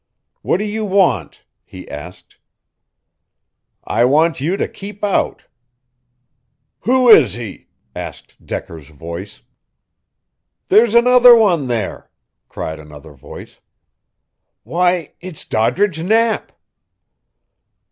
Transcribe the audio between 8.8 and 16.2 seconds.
voice. "There's another one there," cried another voice. "Why, it's Doddridge